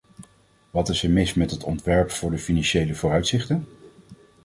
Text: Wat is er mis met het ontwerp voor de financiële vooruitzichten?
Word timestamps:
Wat 0.71 0.89
is 0.89 1.03
er 1.03 1.09
mis 1.09 1.33
met 1.33 1.51
het 1.51 1.63
ontwerp 1.63 2.11
voor 2.11 2.31
de 2.31 2.37
financiële 2.37 2.95
vooruitzichten? 2.95 3.67